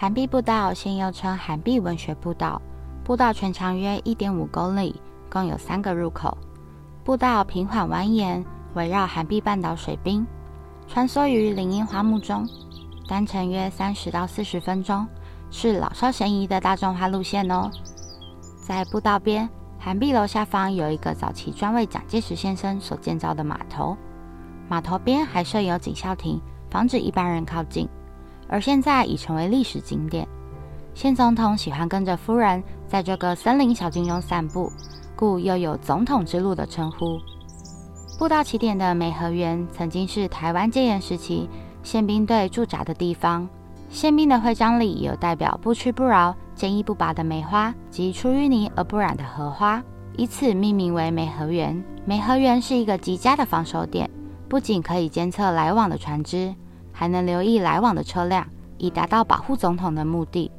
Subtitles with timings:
[0.00, 2.62] 涵碧步道现又称涵碧文学步道，
[3.02, 4.94] 步道全长约一点五公里，
[5.28, 6.38] 共有三个入口。
[7.02, 10.24] 步道平缓蜿蜒，围绕涵碧半岛水滨，
[10.86, 12.48] 穿梭于林荫花木中，
[13.08, 15.04] 单程约三十到四十分钟，
[15.50, 17.68] 是老少咸宜的大众化路线哦。
[18.64, 23.96] 在步道边，涵碧楼下方有一个早期专为蒋介石先生所建造的码头，
[24.68, 26.40] 码头边还设有警校亭，
[26.70, 27.88] 防止一般人靠近。
[28.48, 30.26] 而现在已成为历史景点。
[30.94, 34.72] 现总统喜欢跟着夫人在这个森林小径中散步，
[35.14, 37.18] 故又有“总统之路”的称呼。
[38.18, 41.48] 步道起点的梅河园曾经是台湾戒严时期
[41.84, 43.48] 宪兵队驻扎的地方，
[43.88, 49.80] 宪兵的徽章里有代表不屈不挠、坚毅不拔的梅花及出淤泥而不染的荷花，
[50.16, 51.80] 以此命名为梅河园。
[52.04, 54.10] 梅河园是一个极佳的防守点，
[54.48, 56.52] 不仅可以监测来往的船只。
[56.98, 58.44] 还能留意来往的车辆，
[58.76, 60.50] 以达到保护总统的目的。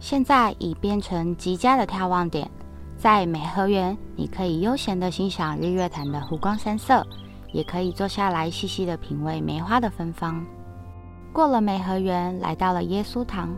[0.00, 2.50] 现在已变成极佳的眺望点，
[2.96, 7.06] 在美河园，你可以悠闲地欣赏日月潭的湖光山色，
[7.52, 10.44] 也可以坐下来细细地品味梅花的芬芳。
[11.32, 13.48] 过了梅河园，来到了耶稣堂，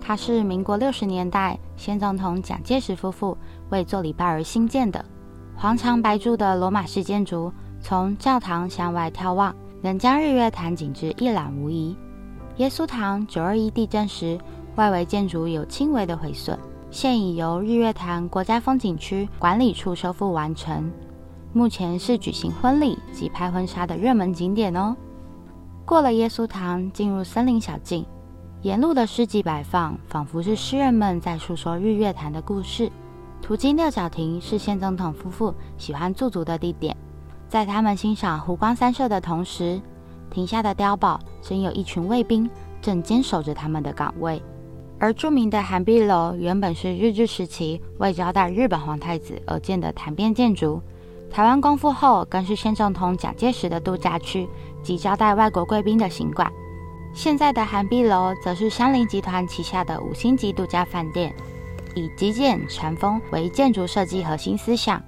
[0.00, 3.36] 它是民国六十年代先总统蒋介石夫妇
[3.68, 5.04] 为做礼拜而兴建的，
[5.54, 9.54] 黄墙白柱的罗马式建筑，从教堂向外眺望。
[9.82, 11.96] 能将日月潭景致一览无遗。
[12.56, 14.38] 耶稣堂九二一地震时，
[14.76, 16.56] 外围建筑有轻微的毁损，
[16.90, 20.90] 现已由日月潭国家风景区管理处修复完成。
[21.52, 24.96] 目前是举行婚礼及拍婚纱的热门景点哦。
[25.84, 28.06] 过了耶稣堂，进入森林小径，
[28.62, 32.90] 沿路的诗集摆放，仿佛是诗人们在诉说日月潭的故事。
[33.42, 36.96] 途经六角亭，是先总统夫妇喜欢驻足的地点。
[37.52, 39.78] 在他们欣赏湖光山色的同时，
[40.30, 42.48] 亭下的碉堡正有一群卫兵
[42.80, 44.42] 正坚守着他们的岗位。
[44.98, 50.80] 而著名的涵碧楼原本是日治时期为招待日本皇太子而建的潭边建筑，
[51.30, 54.48] 台湾光复后更是先总统蒋介石的度假区
[54.82, 56.50] 及招待外国贵宾的行馆。
[57.12, 61.30] 现在的涵碧楼则是香菱集团旗下的五星级度假饭店，
[61.94, 65.02] 以极简禅风为建筑设计核心思想，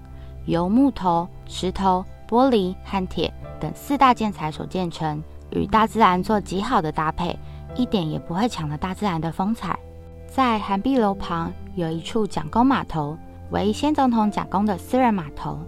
[0.44, 2.04] 由木头、石头。
[2.28, 7.38] 玻璃和铁等四大建材所建成，与大自然做极好的搭配，
[7.76, 9.78] 一点也不会抢了大自然的风采。
[10.28, 13.16] 在涵碧楼旁有一处蒋公码头，
[13.50, 15.58] 为先总统蒋公的私人码头。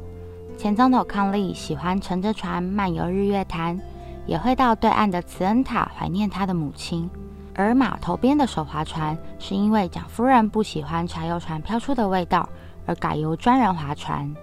[0.59, 3.79] 前总统康利喜欢乘着船漫游日月潭，
[4.27, 7.09] 也会到对岸的慈恩塔怀念他的母亲。
[7.55, 12.49] 而码头边的手划船，是因为蒋夫人不喜欢柴油船飘出的味道，
[12.87, 14.35] 而改由专人划船。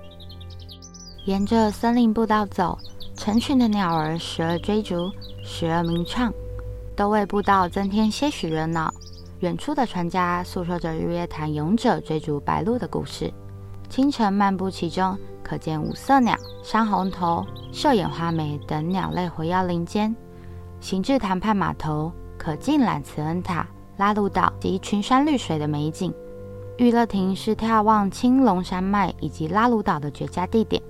[1.25, 2.77] 沿着森林步道走，
[3.15, 5.09] 成群的鸟儿时而追逐，
[5.41, 6.33] 时而鸣唱，
[6.97, 8.93] 都为步道增添些许热闹。
[9.39, 13.33] 远处的船家诉说着日月潭勇者追逐白鹭的故事。
[13.87, 20.13] 清晨漫步其中，可见五色鸟、山红头、绣眼花眉等鸟类回绕林间。
[20.81, 26.13] 行至潭畔码头，可尽览慈恩塔、拉鲁岛及群山绿水的美景。
[26.77, 30.83] 玉乐亭是眺望青龙山脉以及拉鲁岛的绝佳地点。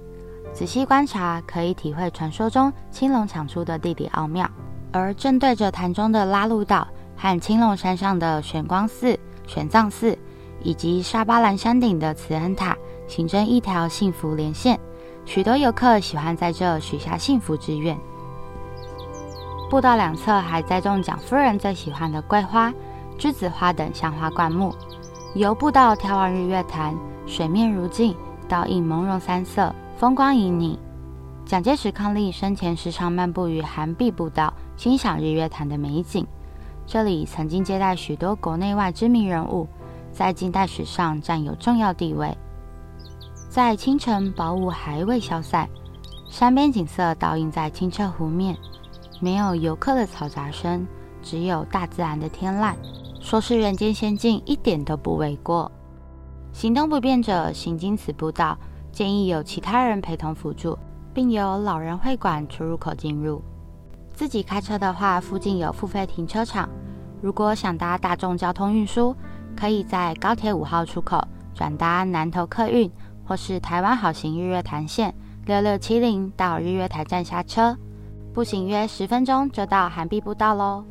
[0.53, 4.47] 仔细观察，可以体会传说中青龙抢出的地理奥妙。
[4.91, 6.87] 而正对着潭中的拉鲁岛
[7.17, 10.15] 和青龙山上的玄光寺、玄奘寺，
[10.61, 12.77] 以及沙巴兰山顶的慈恩塔，
[13.07, 14.79] 形成一条幸福连线。
[15.25, 17.97] 许多游客喜欢在这许下幸福之愿。
[19.71, 22.71] 步道两侧还栽种蒋夫人最喜欢的桂花、
[23.17, 24.71] 栀子花等香花灌木。
[25.33, 28.15] 由步道眺望日月潭，水面如镜，
[28.47, 29.73] 倒映朦胧山色。
[30.03, 30.77] 风光旖旎，
[31.45, 36.27] 蒋介石伉俪生前时常漫步于涵碧步道，欣赏日月潭的美景。
[36.85, 39.65] 这里曾经接待许多国内外知名人物，
[40.11, 42.37] 在近代史上占有重要地位。
[43.47, 45.69] 在清晨薄雾还未消散，
[46.27, 48.57] 山边景色倒映在清澈湖面，
[49.21, 50.85] 没有游客的嘈杂声，
[51.21, 52.75] 只有大自然的天籁。
[53.21, 55.71] 说是人间仙境，一点都不为过。
[56.51, 58.57] 行动不便者行经此步道。
[58.93, 60.77] 建议有其他人陪同辅助，
[61.15, 63.41] 并由老人会馆出入口进入。
[64.13, 66.69] 自己开车的话，附近有付费停车场。
[67.19, 69.15] 如果想搭大众交通运输，
[69.55, 71.19] 可以在高铁五号出口
[71.55, 72.91] 转搭南投客运，
[73.25, 75.11] 或是台湾好行日月潭线
[75.47, 77.75] 六六七零到日月潭站下车，
[78.31, 80.85] 步行约十分钟就到涵碧步道喽。